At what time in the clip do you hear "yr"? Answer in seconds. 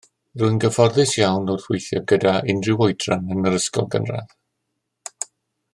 3.51-3.59